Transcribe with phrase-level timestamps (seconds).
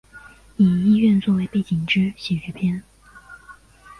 [0.57, 2.81] 以医院作为背景之喜剧片。